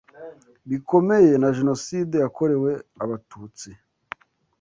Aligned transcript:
bikomeye 0.69 1.31
na 1.41 1.49
Jenoside 1.57 2.15
yakorewe 2.23 2.71
Abatutsi 3.03 3.69